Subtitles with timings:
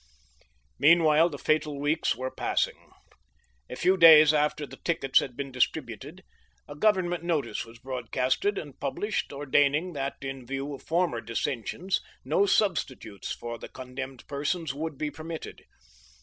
[0.79, 2.89] Meanwhile the fatal weeks were passing.
[3.69, 6.23] A few days after the tickets had been distributed,
[6.67, 12.47] a Government notice was broadcasted and published, ordaining that, in view of former dissensions, no
[12.47, 15.61] substitutes for the condemned persons would be permitted.